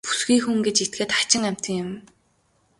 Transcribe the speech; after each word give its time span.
Бүсгүй 0.05 0.37
хүн 0.43 0.57
гэж 0.65 0.77
этгээд 0.85 1.11
хачин 1.17 1.43
амьтан 1.49 1.75
юм. 1.83 1.89